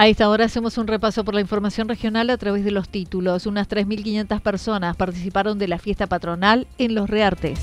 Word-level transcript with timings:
A 0.00 0.08
esta 0.08 0.30
hora 0.30 0.46
hacemos 0.46 0.78
un 0.78 0.86
repaso 0.86 1.26
por 1.26 1.34
la 1.34 1.42
información 1.42 1.86
regional 1.86 2.30
a 2.30 2.38
través 2.38 2.64
de 2.64 2.70
los 2.70 2.88
títulos. 2.88 3.44
Unas 3.44 3.68
3.500 3.68 4.40
personas 4.40 4.96
participaron 4.96 5.58
de 5.58 5.68
la 5.68 5.78
fiesta 5.78 6.06
patronal 6.06 6.66
en 6.78 6.94
Los 6.94 7.10
Reartes. 7.10 7.60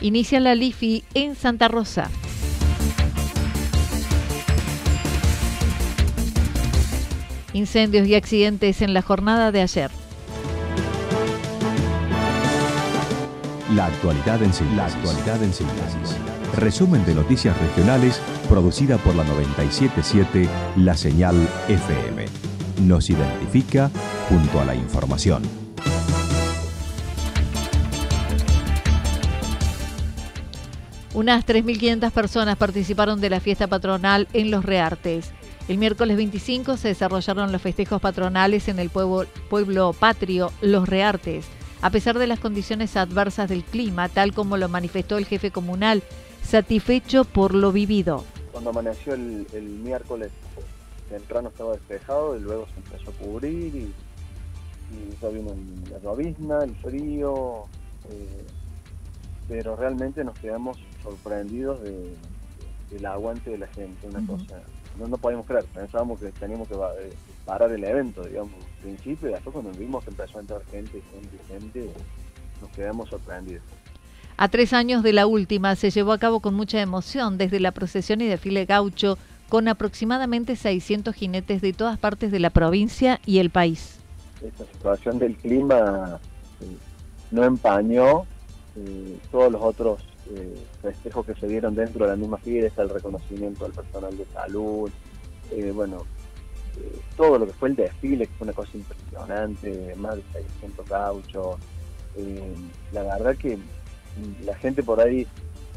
Inicia 0.00 0.40
la 0.40 0.56
LIFI 0.56 1.04
en 1.14 1.36
Santa 1.36 1.68
Rosa. 1.68 2.10
Incendios 7.52 8.08
y 8.08 8.16
accidentes 8.16 8.82
en 8.82 8.94
la 8.94 9.02
jornada 9.02 9.52
de 9.52 9.60
ayer. 9.60 9.92
La 13.74 13.86
actualidad 13.86 14.42
en 14.42 14.52
síntesis. 14.52 14.76
La 14.76 14.86
actualidad 14.86 15.42
en 15.44 15.52
síntesis. 15.52 16.16
Resumen 16.56 17.04
de 17.04 17.14
noticias 17.14 17.56
regionales 17.56 18.20
producida 18.48 18.98
por 18.98 19.14
la 19.14 19.22
977 19.22 20.48
La 20.78 20.96
Señal 20.96 21.36
FM. 21.68 22.26
Nos 22.82 23.10
identifica 23.10 23.88
junto 24.28 24.60
a 24.60 24.64
la 24.64 24.74
información. 24.74 25.44
Unas 31.14 31.46
3.500 31.46 32.10
personas 32.10 32.56
participaron 32.56 33.20
de 33.20 33.30
la 33.30 33.38
fiesta 33.38 33.68
patronal 33.68 34.26
en 34.32 34.50
Los 34.50 34.64
Reartes. 34.64 35.30
El 35.68 35.78
miércoles 35.78 36.16
25 36.16 36.76
se 36.76 36.88
desarrollaron 36.88 37.52
los 37.52 37.62
festejos 37.62 38.00
patronales 38.00 38.66
en 38.66 38.80
el 38.80 38.90
pueblo, 38.90 39.26
pueblo 39.48 39.92
patrio 39.92 40.50
Los 40.60 40.88
Reartes 40.88 41.46
a 41.82 41.90
pesar 41.90 42.18
de 42.18 42.26
las 42.26 42.40
condiciones 42.40 42.96
adversas 42.96 43.48
del 43.48 43.64
clima, 43.64 44.08
tal 44.08 44.34
como 44.34 44.56
lo 44.56 44.68
manifestó 44.68 45.18
el 45.18 45.26
jefe 45.26 45.50
comunal, 45.50 46.02
satisfecho 46.42 47.24
por 47.24 47.54
lo 47.54 47.72
vivido. 47.72 48.24
Cuando 48.52 48.70
amaneció 48.70 49.14
el, 49.14 49.46
miércoles 49.82 50.30
temprano 51.08 51.48
estaba 51.48 51.72
despejado 51.72 52.36
y 52.36 52.40
luego 52.40 52.66
se 52.66 52.80
empezó 52.80 53.10
a 53.10 53.14
cubrir 53.14 53.74
y, 53.74 53.92
ya 55.22 55.28
vino 55.28 55.54
la 55.90 55.98
llovizna, 56.00 56.64
el 56.64 56.74
frío, 56.76 57.64
eh, 58.10 58.44
pero 59.48 59.76
realmente 59.76 60.24
nos 60.24 60.36
quedamos 60.38 60.78
sorprendidos 61.02 61.80
del 61.82 63.06
aguante 63.06 63.50
de 63.50 63.58
la 63.58 63.66
gente, 63.68 64.08
una 64.08 64.26
cosa, 64.26 64.60
no, 64.98 65.08
no 65.08 65.16
podíamos 65.16 65.46
creer, 65.46 65.64
pensábamos 65.66 66.20
que 66.20 66.30
teníamos 66.32 66.68
que 66.68 66.74
eh, 66.74 67.12
parar 67.44 67.70
el 67.72 67.82
evento, 67.84 68.22
digamos, 68.22 68.52
principio 68.82 69.28
y 69.28 69.32
después 69.32 69.52
cuando 69.52 69.72
vimos 69.72 70.04
que 70.04 70.10
empezó 70.10 70.38
a 70.38 70.40
entrar 70.40 70.62
gente, 70.70 71.02
gente, 71.12 71.38
gente, 71.48 71.90
nos 72.60 72.70
quedamos 72.70 73.08
sorprendidos. 73.08 73.62
A 74.36 74.48
tres 74.48 74.72
años 74.72 75.02
de 75.02 75.12
la 75.12 75.26
última 75.26 75.76
se 75.76 75.90
llevó 75.90 76.12
a 76.12 76.18
cabo 76.18 76.40
con 76.40 76.54
mucha 76.54 76.80
emoción 76.80 77.36
desde 77.36 77.60
la 77.60 77.72
procesión 77.72 78.20
y 78.20 78.26
desfile 78.26 78.64
gaucho 78.64 79.18
con 79.50 79.68
aproximadamente 79.68 80.56
600 80.56 81.14
jinetes 81.14 81.60
de 81.60 81.72
todas 81.72 81.98
partes 81.98 82.30
de 82.30 82.38
la 82.38 82.50
provincia 82.50 83.20
y 83.26 83.38
el 83.38 83.50
país. 83.50 83.98
Esta 84.42 84.64
situación 84.64 85.18
del 85.18 85.36
clima 85.36 86.18
eh, 86.60 86.76
no 87.30 87.44
empañó 87.44 88.22
eh, 88.76 89.18
todos 89.30 89.52
los 89.52 89.60
otros 89.60 90.00
eh, 90.34 90.54
festejos 90.82 91.26
que 91.26 91.34
se 91.34 91.46
dieron 91.46 91.74
dentro 91.74 92.04
de 92.04 92.12
la 92.12 92.16
misma 92.16 92.38
fiesta, 92.38 92.82
el 92.82 92.90
reconocimiento 92.90 93.64
al 93.64 93.72
personal 93.72 94.16
de 94.16 94.24
salud, 94.26 94.90
bueno, 95.74 96.04
todo 97.16 97.38
lo 97.38 97.46
que 97.46 97.52
fue 97.52 97.68
el 97.68 97.76
desfile, 97.76 98.26
que 98.26 98.34
fue 98.34 98.46
una 98.46 98.54
cosa 98.54 98.70
impresionante, 98.74 99.94
más 99.96 100.16
de 100.16 100.22
600 100.32 100.88
gauchos. 100.88 101.56
Eh, 102.16 102.54
la 102.92 103.02
verdad 103.02 103.36
que 103.36 103.58
la 104.44 104.54
gente 104.56 104.82
por 104.82 105.00
ahí, 105.00 105.26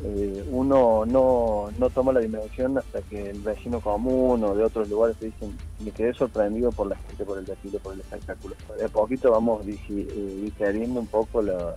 eh, 0.03 0.45
uno 0.49 1.05
no, 1.05 1.69
no 1.77 1.89
toma 1.89 2.13
la 2.13 2.19
dimensión 2.19 2.77
hasta 2.77 3.01
que 3.03 3.29
el 3.29 3.39
vecino 3.41 3.79
común 3.79 4.43
o 4.43 4.55
de 4.55 4.63
otros 4.63 4.89
lugares 4.89 5.17
te 5.17 5.27
dicen, 5.27 5.57
me 5.79 5.91
quedé 5.91 6.13
sorprendido 6.13 6.71
por 6.71 6.87
la 6.87 6.95
gente, 6.95 7.25
por 7.25 7.37
el 7.37 7.45
desfile, 7.45 7.79
por 7.79 7.93
el 7.93 8.01
espectáculo. 8.01 8.55
De 8.77 8.89
poquito 8.89 9.31
vamos 9.31 9.65
eh, 9.67 10.39
digeriendo 10.43 10.99
un 10.99 11.07
poco 11.07 11.41
la 11.41 11.75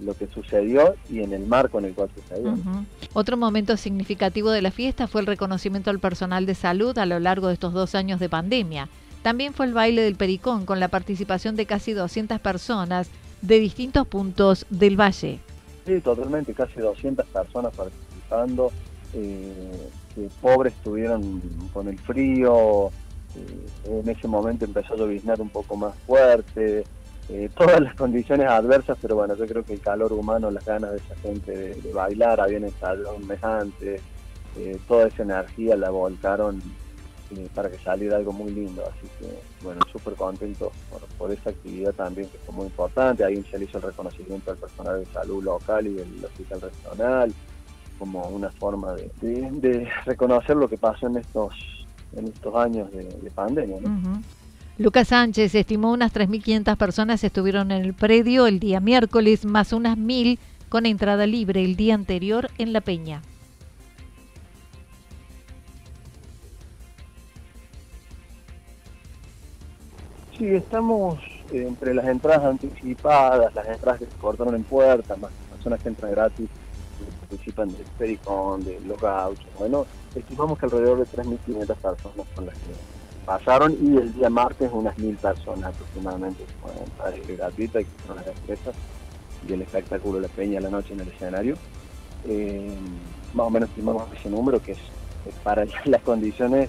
lo 0.00 0.14
que 0.14 0.26
sucedió 0.28 0.94
y 1.08 1.20
en 1.20 1.32
el 1.32 1.46
marco 1.46 1.78
en 1.78 1.86
el 1.86 1.94
cual 1.94 2.10
sucedió. 2.14 2.54
Otro 3.12 3.36
momento 3.36 3.76
significativo 3.76 4.50
de 4.50 4.62
la 4.62 4.70
fiesta 4.70 5.06
fue 5.06 5.20
el 5.20 5.26
reconocimiento 5.26 5.90
al 5.90 5.98
personal 5.98 6.46
de 6.46 6.54
salud 6.54 6.96
a 6.98 7.06
lo 7.06 7.20
largo 7.20 7.48
de 7.48 7.54
estos 7.54 7.72
dos 7.72 7.94
años 7.94 8.20
de 8.20 8.28
pandemia. 8.28 8.88
También 9.22 9.54
fue 9.54 9.66
el 9.66 9.72
baile 9.72 10.02
del 10.02 10.16
Pericón 10.16 10.66
con 10.66 10.80
la 10.80 10.88
participación 10.88 11.54
de 11.54 11.66
casi 11.66 11.92
200 11.92 12.40
personas 12.40 13.08
de 13.40 13.60
distintos 13.60 14.06
puntos 14.06 14.66
del 14.70 15.00
valle. 15.00 15.38
Sí, 15.86 16.00
totalmente, 16.00 16.52
casi 16.54 16.80
200 16.80 17.26
personas 17.26 17.74
participando. 17.74 18.72
Eh, 19.14 19.88
pobres 20.40 20.74
estuvieron 20.74 21.40
con 21.72 21.88
el 21.88 21.98
frío, 21.98 22.90
eh, 23.36 24.00
en 24.02 24.08
ese 24.08 24.28
momento 24.28 24.64
empezó 24.64 24.94
a 24.94 24.96
lloviznar 24.96 25.40
un 25.40 25.48
poco 25.48 25.76
más 25.76 25.94
fuerte, 26.06 26.84
eh, 27.28 27.48
todas 27.56 27.80
las 27.80 27.94
condiciones 27.94 28.48
adversas, 28.48 28.98
pero 29.00 29.16
bueno, 29.16 29.34
yo 29.36 29.46
creo 29.46 29.62
que 29.62 29.74
el 29.74 29.80
calor 29.80 30.12
humano, 30.12 30.50
las 30.50 30.64
ganas 30.64 30.90
de 30.90 30.96
esa 30.98 31.14
gente 31.16 31.52
de, 31.52 31.92
bailar, 31.92 32.40
habían 32.40 32.64
estado 32.64 33.14
un 33.14 33.26
mes 33.26 33.42
antes, 33.42 34.00
eh, 34.58 34.78
toda 34.88 35.06
esa 35.06 35.22
energía 35.22 35.76
la 35.76 35.90
volcaron 35.90 36.60
eh, 37.30 37.48
para 37.54 37.70
que 37.70 37.78
saliera 37.78 38.16
algo 38.16 38.32
muy 38.32 38.50
lindo, 38.50 38.82
así 38.84 39.08
que 39.18 39.38
bueno, 39.62 39.80
súper 39.90 40.14
contento 40.14 40.72
por, 41.16 41.30
esa 41.30 41.50
actividad 41.50 41.92
también 41.92 42.28
que 42.28 42.38
fue 42.38 42.54
muy 42.54 42.66
importante, 42.66 43.24
ahí 43.24 43.42
se 43.50 43.58
le 43.58 43.64
hizo 43.66 43.78
el 43.78 43.84
reconocimiento 43.84 44.50
al 44.50 44.56
personal 44.58 45.00
de 45.00 45.06
salud 45.12 45.42
local 45.44 45.86
y 45.86 45.94
del 45.94 46.24
hospital 46.24 46.60
regional, 46.60 47.32
como 47.98 48.26
una 48.28 48.50
forma 48.50 48.94
de, 49.20 49.88
reconocer 50.04 50.56
lo 50.56 50.68
que 50.68 50.76
pasó 50.76 51.06
en 51.06 51.18
estos 51.18 51.54
en 52.14 52.26
estos 52.26 52.54
años 52.54 52.90
de, 52.92 53.30
pandemia. 53.34 53.78
Lucas 54.82 55.08
Sánchez 55.08 55.54
estimó 55.54 55.92
unas 55.92 56.12
3.500 56.12 56.76
personas 56.76 57.22
estuvieron 57.22 57.70
en 57.70 57.84
el 57.84 57.94
predio 57.94 58.48
el 58.48 58.58
día 58.58 58.80
miércoles, 58.80 59.44
más 59.44 59.72
unas 59.72 59.96
1.000 59.96 60.40
con 60.68 60.86
entrada 60.86 61.24
libre 61.24 61.64
el 61.64 61.76
día 61.76 61.94
anterior 61.94 62.50
en 62.58 62.72
La 62.72 62.80
Peña. 62.80 63.22
Sí, 70.36 70.48
estamos 70.48 71.20
entre 71.52 71.94
las 71.94 72.08
entradas 72.08 72.44
anticipadas, 72.44 73.54
las 73.54 73.68
entradas 73.68 74.00
que 74.00 74.06
se 74.06 74.16
cortaron 74.16 74.56
en 74.56 74.64
puertas, 74.64 75.16
más 75.16 75.30
personas 75.52 75.80
que 75.80 75.90
entran 75.90 76.10
gratis, 76.10 76.48
participan 77.28 77.68
del 77.68 77.86
Pericón, 77.96 78.64
de 78.64 78.80
los 78.80 79.00
gauchos. 79.00 79.46
Bueno, 79.56 79.86
estimamos 80.12 80.58
que 80.58 80.66
alrededor 80.66 80.98
de 80.98 81.04
3.500 81.04 81.66
personas 81.66 82.26
son 82.34 82.46
las 82.46 82.54
que 82.56 83.01
pasaron 83.24 83.76
y 83.80 83.96
el 83.96 84.12
día 84.14 84.30
martes 84.30 84.70
unas 84.72 84.96
1.000 84.96 85.16
personas 85.16 85.74
aproximadamente 85.74 86.44
con 86.60 86.72
el 87.12 87.36
gratuita 87.36 87.80
y 87.80 87.84
con 88.06 88.16
las 88.16 88.26
empresas 88.26 88.74
y 89.48 89.52
el 89.52 89.62
espectáculo 89.62 90.20
la 90.20 90.28
Peña 90.28 90.60
la 90.60 90.70
noche 90.70 90.92
en 90.94 91.00
el 91.00 91.08
escenario. 91.08 91.56
Eh, 92.26 92.76
más 93.34 93.46
o 93.46 93.50
menos 93.50 93.68
estimamos 93.68 94.04
ese 94.12 94.30
número 94.30 94.62
que 94.62 94.72
es, 94.72 94.78
es 95.26 95.34
para 95.42 95.64
las 95.84 96.02
condiciones 96.02 96.68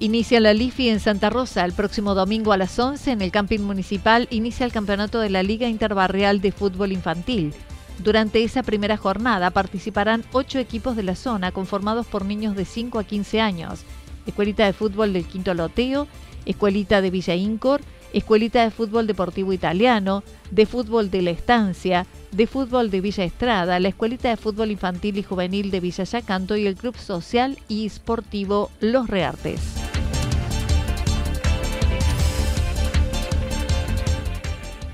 Inicia 0.00 0.38
la 0.38 0.54
LIFI 0.54 0.90
en 0.90 1.00
Santa 1.00 1.28
Rosa. 1.28 1.64
El 1.64 1.72
próximo 1.72 2.14
domingo 2.14 2.52
a 2.52 2.56
las 2.56 2.78
11 2.78 3.10
en 3.10 3.20
el 3.20 3.32
camping 3.32 3.58
municipal 3.58 4.28
inicia 4.30 4.64
el 4.64 4.70
campeonato 4.70 5.18
de 5.18 5.28
la 5.28 5.42
Liga 5.42 5.68
Interbarrial 5.68 6.40
de 6.40 6.52
Fútbol 6.52 6.92
Infantil. 6.92 7.52
Durante 7.98 8.44
esa 8.44 8.62
primera 8.62 8.96
jornada 8.96 9.50
participarán 9.50 10.24
ocho 10.32 10.58
equipos 10.58 10.94
de 10.94 11.02
la 11.02 11.16
zona 11.16 11.50
conformados 11.50 12.06
por 12.06 12.24
niños 12.24 12.54
de 12.54 12.64
5 12.64 12.98
a 13.00 13.04
15 13.04 13.40
años. 13.40 13.80
Escuelita 14.26 14.66
de 14.66 14.72
Fútbol 14.72 15.12
del 15.12 15.24
Quinto 15.24 15.52
Loteo, 15.52 16.06
Escuelita 16.46 17.00
de 17.00 17.10
Villa 17.10 17.34
Incor, 17.34 17.80
Escuelita 18.12 18.62
de 18.62 18.70
Fútbol 18.70 19.06
Deportivo 19.06 19.52
Italiano, 19.52 20.22
de 20.50 20.64
Fútbol 20.64 21.10
de 21.10 21.22
la 21.22 21.30
Estancia, 21.30 22.06
de 22.30 22.46
Fútbol 22.46 22.90
de 22.90 23.00
Villa 23.00 23.24
Estrada, 23.24 23.80
la 23.80 23.88
Escuelita 23.88 24.28
de 24.28 24.36
Fútbol 24.36 24.70
Infantil 24.70 25.18
y 25.18 25.22
Juvenil 25.22 25.70
de 25.70 25.80
Villa 25.80 26.04
Yacanto 26.04 26.56
y 26.56 26.66
el 26.66 26.76
Club 26.76 26.96
Social 26.96 27.58
y 27.68 27.84
Esportivo 27.84 28.70
Los 28.80 29.08
Reartes. 29.08 29.60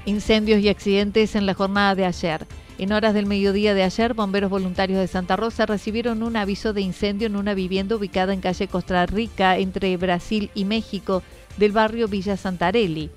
Incendios 0.06 0.60
y 0.60 0.68
accidentes 0.68 1.34
en 1.34 1.46
la 1.46 1.54
jornada 1.54 1.94
de 1.94 2.06
ayer. 2.06 2.46
En 2.76 2.92
horas 2.92 3.14
del 3.14 3.26
mediodía 3.26 3.72
de 3.72 3.84
ayer, 3.84 4.14
bomberos 4.14 4.50
voluntarios 4.50 4.98
de 4.98 5.06
Santa 5.06 5.36
Rosa 5.36 5.64
recibieron 5.64 6.24
un 6.24 6.36
aviso 6.36 6.72
de 6.72 6.80
incendio 6.80 7.28
en 7.28 7.36
una 7.36 7.54
vivienda 7.54 7.94
ubicada 7.94 8.34
en 8.34 8.40
calle 8.40 8.66
Costa 8.66 9.06
Rica, 9.06 9.58
entre 9.58 9.96
Brasil 9.96 10.50
y 10.54 10.64
México, 10.64 11.22
del 11.56 11.70
barrio 11.70 12.08
Villa 12.08 12.36
Santarelli. 12.36 13.10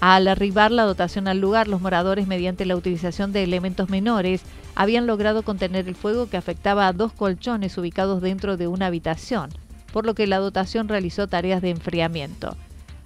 Al 0.00 0.28
arribar 0.28 0.72
la 0.72 0.84
dotación 0.84 1.28
al 1.28 1.40
lugar, 1.40 1.68
los 1.68 1.82
moradores, 1.82 2.26
mediante 2.26 2.64
la 2.64 2.74
utilización 2.74 3.32
de 3.32 3.42
elementos 3.42 3.90
menores, 3.90 4.42
habían 4.74 5.06
logrado 5.06 5.42
contener 5.42 5.86
el 5.86 5.94
fuego 5.94 6.30
que 6.30 6.38
afectaba 6.38 6.88
a 6.88 6.92
dos 6.94 7.12
colchones 7.12 7.76
ubicados 7.76 8.22
dentro 8.22 8.56
de 8.56 8.66
una 8.66 8.86
habitación, 8.86 9.50
por 9.92 10.06
lo 10.06 10.14
que 10.14 10.26
la 10.26 10.38
dotación 10.38 10.88
realizó 10.88 11.26
tareas 11.28 11.60
de 11.60 11.68
enfriamiento. 11.68 12.56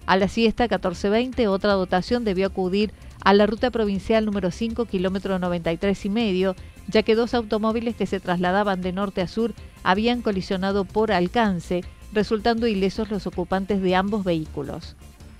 A 0.06 0.16
la 0.16 0.28
siesta 0.28 0.68
14.20, 0.68 1.48
otra 1.48 1.72
dotación 1.72 2.24
debió 2.24 2.46
acudir 2.46 2.92
a 3.26 3.34
la 3.34 3.46
ruta 3.46 3.72
provincial 3.72 4.24
número 4.24 4.52
5, 4.52 4.84
kilómetro 4.84 5.40
93 5.40 6.04
y 6.04 6.10
medio, 6.10 6.54
ya 6.86 7.02
que 7.02 7.16
dos 7.16 7.34
automóviles 7.34 7.96
que 7.96 8.06
se 8.06 8.20
trasladaban 8.20 8.82
de 8.82 8.92
norte 8.92 9.20
a 9.20 9.26
sur 9.26 9.52
habían 9.82 10.22
colisionado 10.22 10.84
por 10.84 11.10
alcance, 11.10 11.82
resultando 12.12 12.68
ilesos 12.68 13.10
los 13.10 13.26
ocupantes 13.26 13.82
de 13.82 13.96
ambos 13.96 14.22
vehículos. 14.22 14.94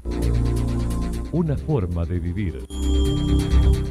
Una 1.32 1.56
forma 1.56 2.04
de 2.06 2.18
vivir. 2.18 2.66